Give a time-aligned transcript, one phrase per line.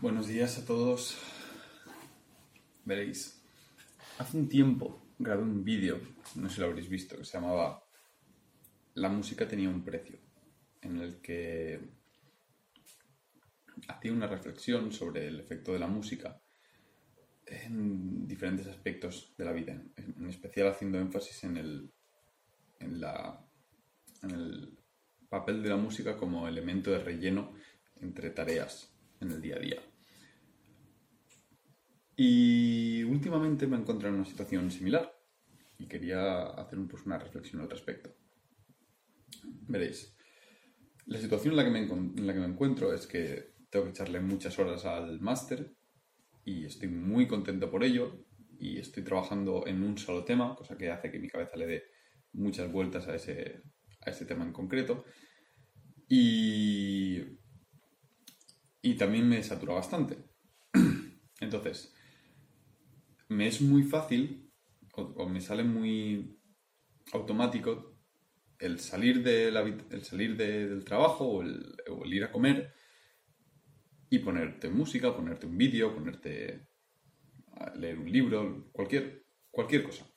[0.00, 1.18] Buenos días a todos.
[2.84, 3.42] Veréis,
[4.18, 6.00] hace un tiempo grabé un vídeo,
[6.36, 7.84] no sé si lo habréis visto, que se llamaba
[8.94, 10.20] La música tenía un precio,
[10.82, 11.80] en el que
[13.88, 16.40] hacía una reflexión sobre el efecto de la música
[17.44, 21.90] en diferentes aspectos de la vida, en especial haciendo énfasis en el,
[22.78, 23.44] en la,
[24.22, 24.78] en el
[25.28, 27.52] papel de la música como elemento de relleno
[28.00, 29.82] entre tareas en el día a día.
[32.16, 35.14] Y últimamente me he encontrado en una situación similar
[35.78, 38.14] y quería hacer pues, una reflexión al respecto.
[39.68, 40.16] Veréis,
[41.06, 43.92] la situación en la, que me, en la que me encuentro es que tengo que
[43.92, 45.74] echarle muchas horas al máster
[46.44, 48.24] y estoy muy contento por ello
[48.58, 51.84] y estoy trabajando en un solo tema, cosa que hace que mi cabeza le dé
[52.32, 53.62] muchas vueltas a ese,
[54.00, 55.04] a ese tema en concreto.
[56.08, 57.20] Y
[58.82, 60.18] y también me satura bastante.
[61.40, 61.94] Entonces,
[63.28, 64.50] me es muy fácil
[64.92, 66.38] o, me sale muy
[67.12, 67.96] automático
[68.58, 71.76] el salir, el salir del trabajo o el,
[72.12, 72.74] ir a comer
[74.10, 76.66] y ponerte música, ponerte un vídeo, ponerte
[77.52, 80.10] a leer un libro, cualquier, cualquier cosa.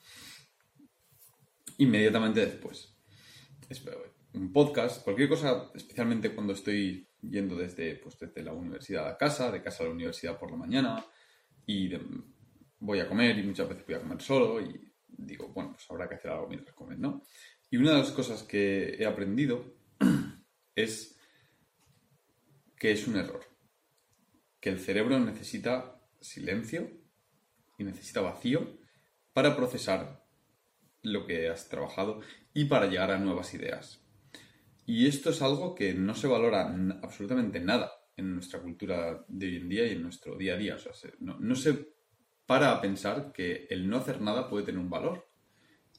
[1.78, 2.98] Inmediatamente después.
[4.34, 9.52] Un podcast, cualquier cosa, especialmente cuando estoy yendo desde, pues, desde la universidad a casa,
[9.52, 11.06] de casa a la universidad por la mañana,
[11.66, 11.92] y
[12.80, 16.10] voy a comer y muchas veces voy a comer solo y digo, bueno, pues habrá
[16.10, 17.22] que hacer algo mientras comer, ¿no?
[17.70, 19.76] Y una de las cosas que he aprendido
[20.76, 21.18] es
[22.78, 23.46] que es un error,
[24.60, 26.92] que el cerebro necesita silencio
[27.78, 28.80] y necesita vacío
[29.34, 30.26] para procesar
[31.04, 32.22] lo que has trabajado
[32.54, 34.01] y para llegar a nuevas ideas.
[34.86, 39.56] Y esto es algo que no se valora absolutamente nada en nuestra cultura de hoy
[39.58, 40.76] en día y en nuestro día a día.
[40.76, 41.94] O sea, no, se
[42.46, 45.28] para a pensar que el no hacer nada puede tener un valor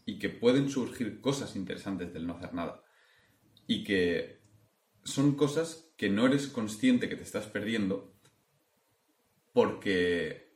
[0.04, 2.82] y que pueden surgir cosas interesantes del no hacer nada.
[3.66, 4.41] Y que
[5.04, 8.14] son cosas que no eres consciente que te estás perdiendo
[9.53, 10.53] porque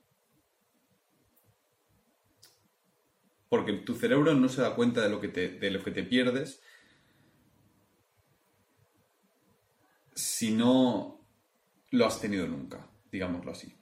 [3.48, 6.02] porque tu cerebro no se da cuenta de lo que te, de lo que te
[6.02, 6.60] pierdes
[10.36, 11.26] si no
[11.92, 13.74] lo has tenido nunca, digámoslo así.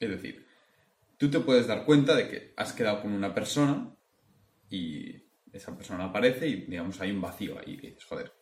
[0.00, 0.46] Es decir,
[1.18, 3.94] tú te puedes dar cuenta de que has quedado con una persona
[4.70, 5.14] y
[5.52, 8.32] esa persona aparece y, digamos, hay un vacío ahí y dices, joder,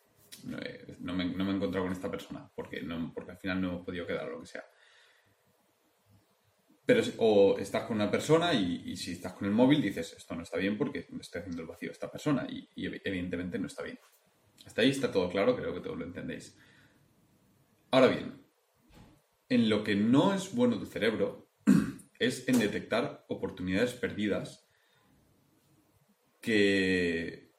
[1.01, 4.07] no, me, he encontrado con esta persona porque, no, porque al final no hemos podido
[4.07, 4.65] quedar o lo que sea.
[6.85, 10.45] Pero, o estás con una persona y, si estás con el móvil dices, esto no
[10.45, 13.67] está bien porque me estoy haciendo el vacío a esta persona y, y evidentemente no
[13.67, 13.99] está bien.
[14.65, 16.57] Hasta ahí está todo claro, creo que todos lo entendéis.
[17.91, 18.43] Ahora bien,
[19.49, 21.49] en lo que no es bueno tu cerebro
[22.19, 24.67] es en detectar oportunidades perdidas
[26.41, 27.53] que,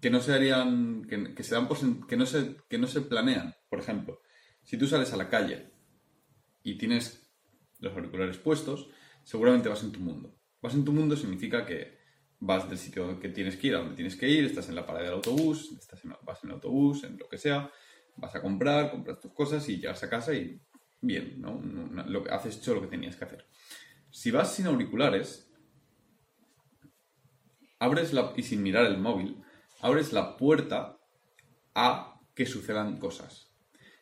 [0.00, 1.68] que no se harían, que, se dan
[2.08, 3.54] que, no se, que no se planean.
[3.68, 4.20] Por ejemplo,
[4.62, 5.72] si tú sales a la calle
[6.62, 7.32] y tienes
[7.78, 8.90] los auriculares puestos,
[9.22, 10.36] seguramente vas en tu mundo.
[10.60, 11.96] Vas en tu mundo significa que
[12.38, 14.86] vas del sitio que tienes que ir a donde tienes que ir, estás en la
[14.86, 17.70] parada del autobús, estás vas en el autobús, en lo que sea,
[18.16, 20.60] vas a comprar, compras tus cosas y llegas a casa y
[21.00, 21.60] bien, ¿no?
[22.06, 23.46] Lo que, haces hecho lo que tenías que hacer.
[24.10, 25.50] Si vas sin auriculares,
[27.78, 29.42] abres la, y sin mirar el móvil,
[29.80, 30.98] abres la puerta
[31.74, 33.52] a que sucedan cosas.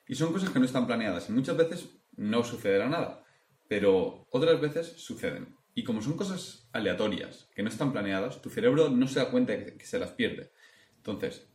[0.06, 3.24] Y son cosas que no están planeadas y muchas veces no sucederá nada,
[3.68, 5.56] pero otras veces suceden.
[5.74, 9.56] Y como son cosas aleatorias, que no están planeadas, tu cerebro no se da cuenta
[9.56, 10.52] que se las pierde.
[10.96, 11.48] Entonces,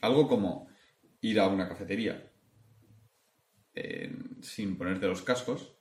[0.00, 0.68] algo como
[1.20, 2.28] ir a una cafetería
[4.42, 5.74] sin ponerte los cascos,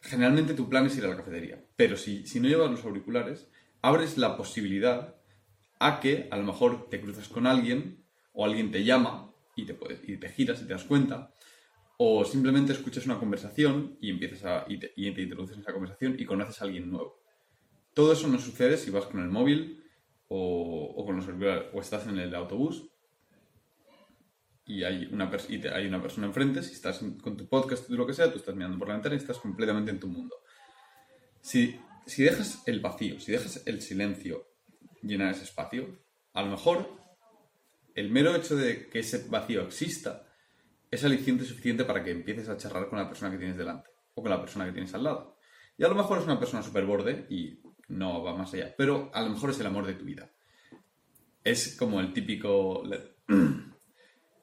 [0.00, 1.64] generalmente tu plan es ir a la cafetería.
[1.76, 3.48] Pero si, si no llevas los auriculares,
[3.82, 5.16] abres la posibilidad
[5.80, 9.76] a que a lo mejor te cruzas con alguien o alguien te llama y te,
[10.06, 11.32] y te giras y te das cuenta,
[11.96, 16.16] o simplemente escuchas una conversación y empiezas a, y te, y introduces en esa conversación
[16.18, 17.20] y conoces a alguien nuevo.
[17.94, 19.84] Todo eso no sucede si vas con el móvil
[20.28, 22.88] o, o con los auriculares o estás en el autobús
[24.68, 25.30] y hay una,
[25.72, 28.54] hay una persona enfrente, si estás con tu podcast o lo que sea, tú estás
[28.54, 30.36] mirando por la ventana y estás completamente en tu mundo.
[31.40, 34.46] Si, si dejas el vacío, si dejas el silencio
[35.02, 35.98] llenar ese espacio,
[36.34, 36.86] a lo mejor
[37.94, 40.26] el mero hecho de que ese vacío exista
[40.90, 44.20] es aliciente suficiente para que empieces a charlar con la persona que tienes delante o
[44.20, 45.38] con la persona que tienes al lado.
[45.78, 49.10] Y a lo mejor es una persona súper borde y no va más allá, pero
[49.14, 50.30] a lo mejor es el amor de tu vida.
[51.42, 52.82] Es como el típico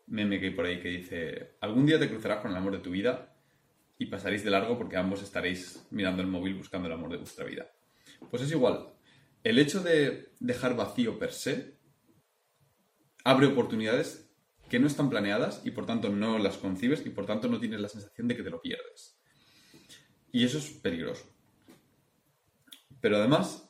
[0.08, 2.80] meme que hay por ahí que dice, algún día te cruzarás con el amor de
[2.80, 3.36] tu vida
[3.98, 7.46] y pasaréis de largo porque ambos estaréis mirando el móvil buscando el amor de vuestra
[7.46, 7.72] vida.
[8.30, 8.94] Pues es igual.
[9.44, 11.78] El hecho de dejar vacío per se
[13.24, 14.32] abre oportunidades
[14.70, 17.80] que no están planeadas y por tanto no las concibes y por tanto no tienes
[17.80, 19.20] la sensación de que te lo pierdes.
[20.32, 21.26] Y eso es peligroso.
[23.00, 23.70] Pero además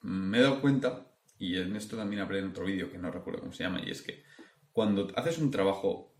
[0.00, 1.06] me he dado cuenta,
[1.38, 3.90] y en esto también hablé en otro vídeo que no recuerdo cómo se llama, y
[3.90, 4.24] es que
[4.72, 6.14] cuando haces un trabajo,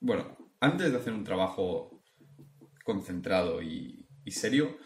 [0.00, 2.02] bueno, antes de hacer un trabajo
[2.84, 4.76] concentrado y, serio,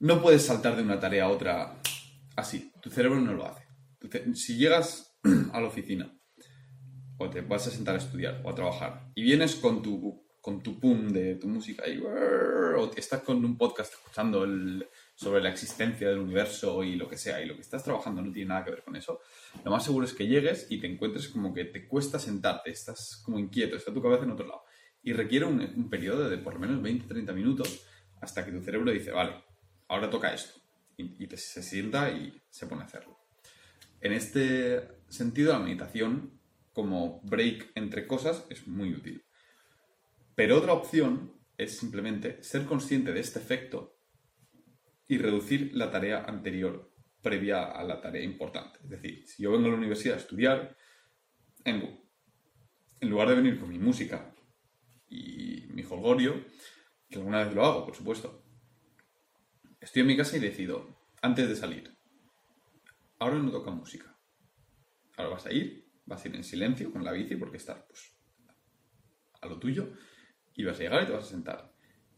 [0.00, 1.80] no puedes saltar de una tarea a otra
[2.36, 2.72] así.
[2.82, 3.64] Tu cerebro no lo hace.
[4.34, 5.16] Si llegas
[5.52, 6.12] a la oficina
[7.18, 10.64] o te vas a sentar a estudiar o a trabajar y vienes con tu, con
[10.64, 15.50] tu pum de tu música y o estás con un podcast escuchando el, sobre la
[15.50, 18.64] existencia del universo y lo que sea, y lo que estás trabajando no tiene nada
[18.64, 19.20] que ver con eso,
[19.64, 23.22] lo más seguro es que llegues y te encuentres como que te cuesta sentarte, estás
[23.24, 24.64] como inquieto, está tu cabeza en otro lado.
[25.02, 27.86] Y requiere un, periodo de por lo menos 20-30 minutos
[28.20, 29.44] hasta que tu cerebro dice, vale,
[29.88, 30.60] ahora toca esto.
[30.96, 33.18] Y, te, se sienta y se pone a hacerlo.
[34.00, 36.40] En este sentido, la meditación
[36.72, 39.24] como break entre cosas es muy útil.
[40.34, 43.93] Pero otra opción es simplemente ser consciente de este efecto
[45.06, 46.90] y reducir la tarea anterior
[47.22, 48.78] previa a la tarea importante.
[48.82, 50.76] Es decir, si yo vengo a la universidad a estudiar,
[51.64, 52.00] en,
[53.00, 54.34] lugar de venir con mi música
[55.08, 56.44] y mi holgorio,
[57.08, 58.44] que alguna vez lo hago, por supuesto,
[59.80, 61.96] estoy en mi casa y decido, antes de salir,
[63.18, 64.18] ahora no toca música.
[65.16, 68.16] Ahora vas a ir, vas a ir en silencio con la bici porque estás pues,
[69.40, 69.92] a lo tuyo
[70.54, 71.73] y vas a llegar y te vas a sentar.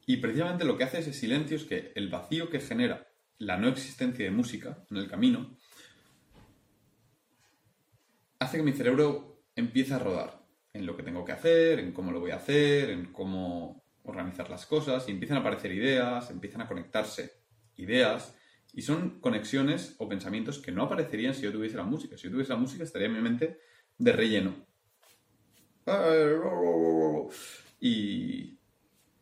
[0.07, 3.09] Y precisamente lo que hace ese silencio es que el vacío que genera
[3.39, 5.57] la no existencia de música en el camino
[8.39, 12.13] hace que mi cerebro empiece a rodar en lo que tengo que hacer, en cómo
[12.13, 16.61] lo voy a hacer, en cómo organizar las cosas, y empiezan a aparecer ideas, empiezan
[16.61, 17.33] a conectarse
[17.77, 18.37] ideas,
[18.73, 22.17] y son conexiones o pensamientos que no aparecerían si yo tuviese la música.
[22.17, 23.59] Si yo tuviese la música estaría en mi mente
[23.97, 24.55] de relleno.
[27.81, 28.56] Y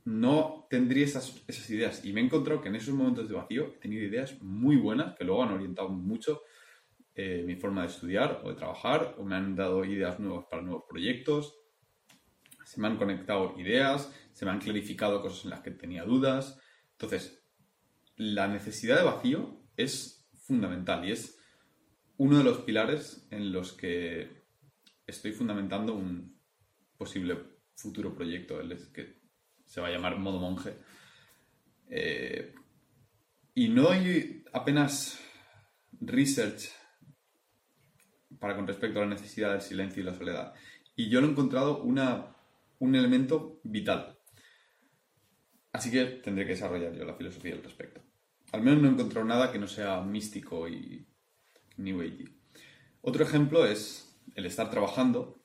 [0.04, 2.04] no tendría esas, ideas.
[2.04, 5.16] Y me he encontrado que en esos momentos de vacío he tenido ideas muy buenas
[5.16, 6.42] que luego han orientado mucho
[7.14, 10.62] eh, mi forma de estudiar o de trabajar, o me han dado ideas nuevas para
[10.62, 11.54] nuevos proyectos.
[12.64, 16.60] Se me han conectado ideas, se me han clarificado cosas en las que tenía dudas.
[16.92, 17.42] Entonces,
[18.16, 21.38] la necesidad de vacío es fundamental y es
[22.16, 24.44] uno de los pilares en los que
[25.06, 26.38] estoy fundamentando un
[26.96, 27.38] posible
[27.74, 28.60] futuro proyecto,
[29.64, 30.76] se va a llamar modo monje.
[31.88, 32.54] Eh,
[33.54, 35.20] y no hay apenas
[36.00, 36.70] research
[38.38, 40.54] para con respecto a la necesidad del silencio y la soledad.
[40.96, 42.36] Y yo lo he encontrado una,
[42.78, 44.18] un elemento vital.
[45.72, 48.02] Así que tendré que desarrollar yo la filosofía al respecto.
[48.52, 51.06] Al menos no he encontrado nada que no sea místico y
[51.76, 52.26] New Age.
[53.00, 55.42] Otro ejemplo es el estar trabajando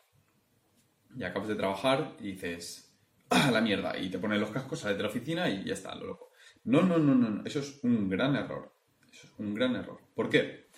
[1.15, 2.88] y acabas de trabajar y dices,
[3.29, 3.97] ¡ah, la mierda!
[3.97, 6.31] Y te pones los cascos, sales de la oficina y ya está, lo loco.
[6.63, 8.75] No, no, no, no, eso es un gran error.
[9.11, 10.01] Eso es un gran error.
[10.15, 10.69] ¿Por qué?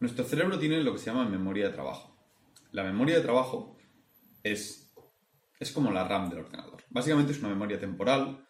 [0.00, 2.16] Nuestro cerebro tiene lo que se llama memoria de trabajo.
[2.72, 3.76] La memoria de trabajo
[4.42, 4.92] es,
[5.60, 6.82] es como la RAM del ordenador.
[6.90, 8.46] Básicamente es una memoria temporal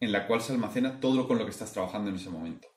[0.00, 2.68] en la cual se almacena todo con lo que estás trabajando en ese momento.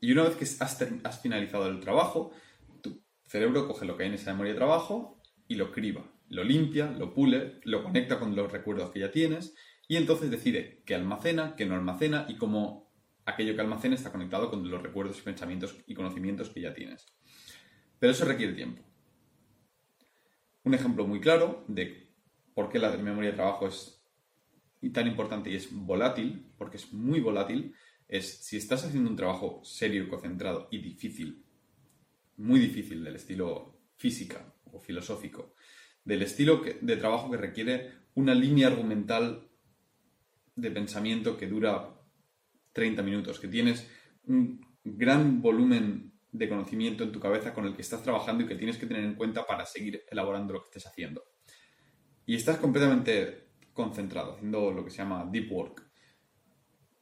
[0.00, 2.32] Y una vez que has, has finalizado el trabajo,
[2.82, 6.44] tu cerebro coge lo que hay en esa memoria de trabajo y lo criba lo
[6.44, 9.54] limpia, lo pule, lo conecta con los recuerdos que ya tienes
[9.86, 12.92] y entonces decide qué almacena, qué no almacena y cómo
[13.24, 17.06] aquello que almacena está conectado con los recuerdos, pensamientos y conocimientos que ya tienes.
[17.98, 18.82] Pero eso requiere tiempo.
[20.64, 22.10] Un ejemplo muy claro de
[22.54, 24.02] por qué la memoria de trabajo es
[24.92, 27.74] tan importante y es volátil, porque es muy volátil,
[28.08, 31.44] es si estás haciendo un trabajo serio, concentrado y difícil,
[32.36, 35.54] muy difícil del estilo física o filosófico,
[36.08, 39.46] del estilo de trabajo que requiere una línea argumental
[40.56, 42.00] de pensamiento que dura
[42.72, 43.86] 30 minutos, que tienes
[44.24, 48.54] un gran volumen de conocimiento en tu cabeza con el que estás trabajando y que
[48.54, 51.24] tienes que tener en cuenta para seguir elaborando lo que estés haciendo.
[52.24, 55.90] Y estás completamente concentrado, haciendo lo que se llama deep work.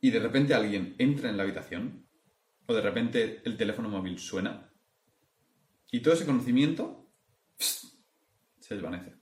[0.00, 2.08] Y de repente alguien entra en la habitación,
[2.66, 4.72] o de repente el teléfono móvil suena,
[5.92, 7.08] y todo ese conocimiento
[8.66, 9.14] se desvanece.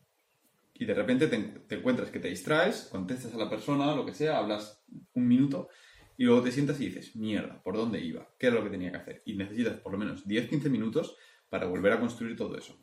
[0.73, 4.39] Y de repente te, encuentras que te distraes, contestas a la persona, lo que sea,
[4.39, 4.83] hablas
[5.13, 5.69] un minuto
[6.17, 8.29] y luego te sientas y dices, mierda, ¿por dónde iba?
[8.39, 9.23] ¿Qué era lo que tenía que hacer?
[9.25, 11.17] Y necesitas por lo menos 10-15 minutos
[11.49, 12.77] para volver a construir todo eso.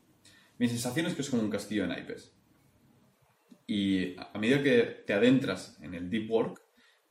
[0.58, 2.34] Mi sensación es que es como un castillo de naipes.
[3.68, 6.62] Y a medida que te adentras en el deep work,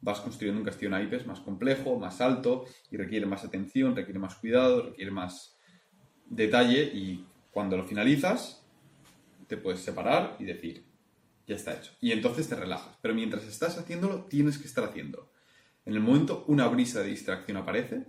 [0.00, 4.18] vas construyendo un castillo de naipes más complejo, más alto y requiere más atención, requiere
[4.18, 5.58] más cuidado, requiere más
[6.26, 8.59] detalle y cuando lo finalizas
[9.50, 10.86] te puedes separar y decir,
[11.44, 11.92] ya está hecho.
[12.00, 12.96] Y entonces te relajas.
[13.02, 15.32] Pero mientras estás haciéndolo, tienes que estar haciendo.
[15.84, 18.06] En el momento una brisa de distracción aparece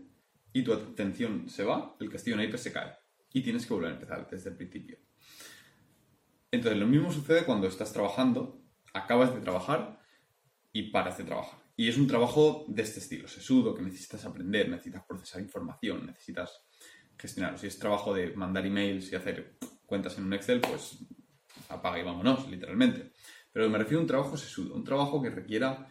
[0.53, 2.93] y tu atención se va, el castillo de naipes se cae.
[3.33, 4.99] Y tienes que volver a empezar desde el principio.
[6.51, 8.61] Entonces, lo mismo sucede cuando estás trabajando,
[8.93, 9.99] acabas de trabajar
[10.71, 11.59] y paras de trabajar.
[11.75, 16.61] Y es un trabajo de este estilo, sesudo, que necesitas aprender, necesitas procesar información, necesitas
[17.17, 17.57] gestionar.
[17.57, 19.57] Si es trabajo de mandar emails y hacer
[19.87, 20.99] cuentas en un Excel, pues
[21.73, 23.11] apaga y vámonos, literalmente.
[23.51, 25.89] Pero me refiero a un trabajo sesudo, un trabajo que requiera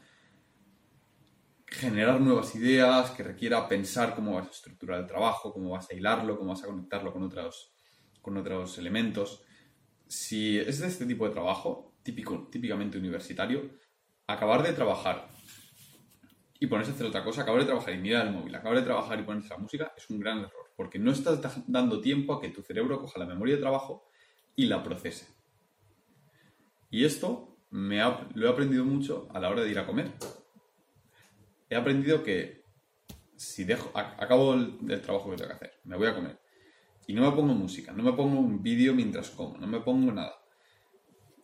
[1.67, 5.95] generar nuevas ideas, que requiera pensar cómo vas a estructurar el trabajo, cómo vas a
[5.95, 7.73] hilarlo, cómo vas a conectarlo con otros,
[8.21, 9.45] con otros elementos.
[10.09, 13.71] Si es de este tipo de trabajo, típico, típicamente universitario,
[14.27, 15.29] acabar de trabajar
[16.59, 18.85] y ponerse a hacer otra cosa, acabar de trabajar y mirar el móvil, acabar de
[18.85, 22.41] trabajar y ponerse la música, es un gran error, porque no estás dando tiempo a
[22.41, 24.09] que tu cerebro coja la memoria de trabajo
[24.57, 25.40] y la procese.
[26.91, 27.99] Y esto me
[28.35, 30.13] lo he aprendido mucho a la hora de ir a comer.
[31.69, 32.65] He aprendido que
[33.37, 36.39] si dejo, acabo el, trabajo que tengo que hacer, me voy a comer
[37.07, 40.13] y no me pongo música, no me pongo un vídeo mientras como, no me pongo
[40.13, 40.35] nada.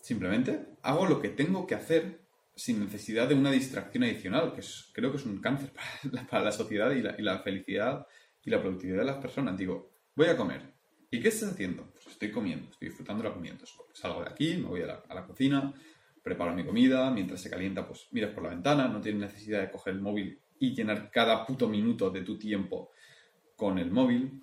[0.03, 4.63] Simplemente hago lo que tengo que hacer sin necesidad de una distracción adicional, que
[4.93, 5.73] creo que es un cáncer
[6.31, 8.07] para la, sociedad y la, felicidad
[8.45, 9.57] y la productividad de las personas.
[9.57, 10.75] Digo, voy a comer.
[11.11, 11.91] ¿Y qué estás haciendo?
[11.93, 13.55] Pues estoy comiendo, estoy disfrutando la comida.
[13.97, 15.73] Salgo de aquí, me voy a la, cocina,
[16.23, 19.71] preparo mi comida, mientras se calienta, pues miras por la ventana, no tienes necesidad de
[19.71, 22.91] coger el móvil y llenar cada puto minuto de tu tiempo
[23.57, 24.43] con el móvil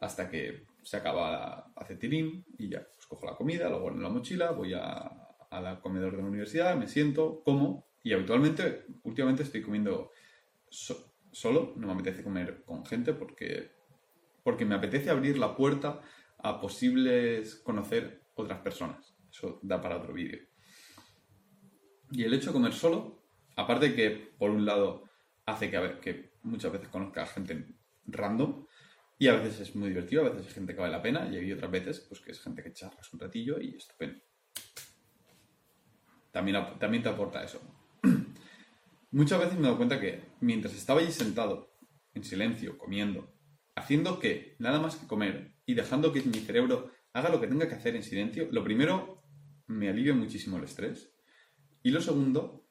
[0.00, 4.08] hasta que se acaba hace tilín y ya, pues cojo la comida, lo en la
[4.08, 5.02] mochila, voy a,
[5.50, 10.12] al comedor de la universidad, me siento, como, y habitualmente, últimamente estoy comiendo
[10.70, 13.72] solo, no me apetece comer con gente porque,
[14.42, 16.00] porque me apetece abrir la puerta
[16.38, 19.14] a posibles conocer otras personas.
[19.30, 20.40] Eso da para otro vídeo.
[22.10, 23.24] Y el hecho de comer solo,
[23.56, 25.04] aparte que, por un lado,
[25.46, 27.66] hace que, que muchas veces conozca a gente
[28.06, 28.66] random,
[29.18, 31.36] y a veces es muy divertido, a veces hay gente que vale la pena, y
[31.36, 34.20] hay otras veces pues, que es gente que charlas un ratillo y estupendo
[36.34, 37.60] también, te aporta eso.
[39.12, 41.72] Muchas veces me he dado cuenta que mientras estaba allí sentado,
[42.12, 43.32] en silencio, comiendo,
[43.76, 47.68] haciendo que nada más que comer y dejando que mi cerebro haga lo que tenga
[47.68, 49.22] que hacer en silencio, lo primero
[49.66, 51.10] me alivia muchísimo el estrés.
[51.82, 52.68] Y lo segundo,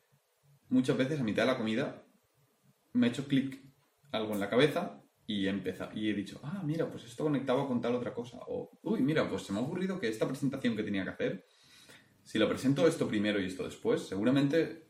[0.70, 2.06] muchas veces a mitad de la comida
[2.94, 3.64] me ha hecho clic
[4.12, 5.64] algo en la cabeza y he,
[5.96, 8.38] y he dicho, ah, mira, pues esto conectaba con tal otra cosa.
[8.48, 11.46] O, uy, mira, pues se me ha ocurrido que esta presentación que tenía que hacer
[12.24, 14.88] si lo presento esto primero y esto después, seguramente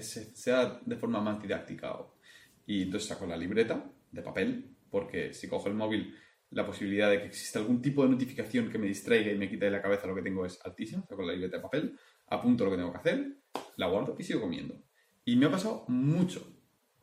[0.00, 1.96] sea de forma más didáctica.
[2.66, 6.16] Y entonces saco la libreta de papel, porque si cojo el móvil,
[6.54, 9.64] la posibilidad de que exista algún tipo de notificación que me distraiga y me quite
[9.64, 11.04] de la cabeza lo que tengo es altísima.
[11.06, 13.36] Saco la libreta de papel, apunto lo que tengo que hacer,
[13.76, 14.80] la guardo y sigo comiendo.
[15.24, 16.46] Y me ha pasado mucho,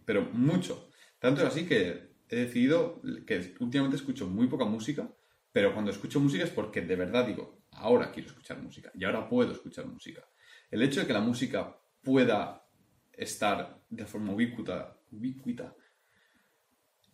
[0.06, 0.90] pero mucho.
[1.20, 5.14] Tanto es así que he decidido que últimamente escucho muy poca música,
[5.52, 9.28] pero cuando escucho música es porque de verdad digo, ahora quiero escuchar música y ahora
[9.28, 10.26] puedo escuchar música.
[10.70, 12.66] El hecho de que la música pueda
[13.12, 15.76] estar de forma ubicuita, ubicuita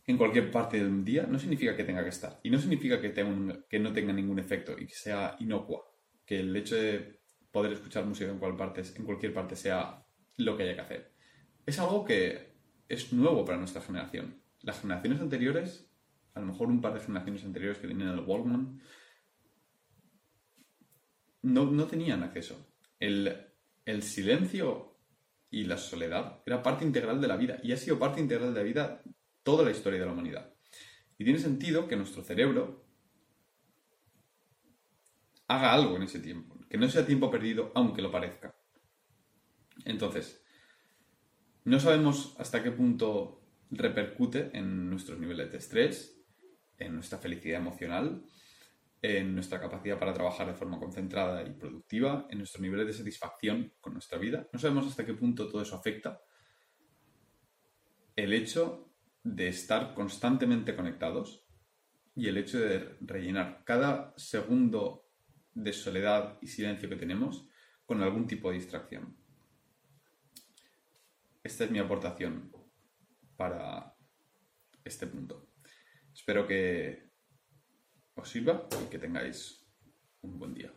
[0.08, 2.40] en cualquier parte del día no significa que tenga que estar.
[2.42, 5.84] Y no significa que, tenga que no tenga ningún efecto y que sea inocua.
[6.26, 7.20] Que el hecho de
[7.52, 10.06] poder escuchar música en, cualquier parte sea
[10.38, 11.14] lo que haya que hacer.
[11.66, 12.56] Es algo que
[12.88, 14.42] es nuevo para nuestra generación.
[14.62, 15.92] Las generaciones anteriores,
[16.34, 18.80] a lo mejor un par de generaciones anteriores que tenían el Walkman,
[21.42, 22.66] no, tenían acceso.
[23.00, 23.44] El,
[24.02, 24.98] silencio
[25.50, 28.60] y la soledad era parte integral de la vida y ha sido parte integral de
[28.60, 29.04] la vida
[29.48, 30.54] toda la historia de la humanidad.
[31.18, 32.86] Y tiene sentido que nuestro cerebro
[35.48, 38.54] haga algo en ese tiempo, que no sea tiempo perdido aunque lo parezca.
[39.86, 40.44] Entonces,
[41.64, 46.22] no sabemos hasta qué punto repercute en nuestros niveles de estrés,
[46.78, 48.26] en nuestra felicidad emocional,
[49.02, 53.72] en nuestra capacidad para trabajar de forma concentrada y productiva, en nuestro nivel de satisfacción
[53.80, 54.46] con nuestra vida.
[54.52, 56.20] No sabemos hasta qué punto todo eso afecta
[58.18, 58.87] el hecho
[59.24, 61.46] de estar constantemente conectados
[62.16, 65.08] y el hecho de rellenar cada segundo
[65.54, 67.48] de soledad y silencio que tenemos
[67.86, 69.18] con algún tipo de distracción.
[71.44, 72.52] Esta es mi aportación
[73.36, 73.96] para
[74.84, 75.50] este punto.
[76.14, 77.12] Espero que
[78.16, 79.66] os sirva y que tengáis
[80.22, 80.74] un buen día.